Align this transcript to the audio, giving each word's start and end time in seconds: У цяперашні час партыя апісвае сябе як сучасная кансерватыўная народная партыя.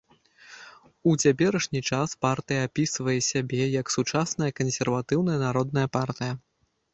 У 1.09 1.11
цяперашні 1.25 1.81
час 1.89 2.15
партыя 2.25 2.61
апісвае 2.69 3.15
сябе 3.29 3.61
як 3.81 3.93
сучасная 3.97 4.51
кансерватыўная 4.61 5.39
народная 5.45 5.87
партыя. 6.01 6.33